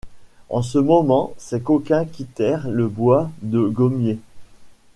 [0.49, 4.17] En ce moment, ces coquins quittèrent le bois de gommiers.